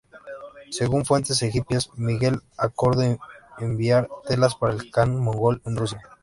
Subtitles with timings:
[0.71, 3.19] Según fuentes egipcias, Miguel acordó
[3.59, 6.01] enviar telas para el kan mongol en Rusia.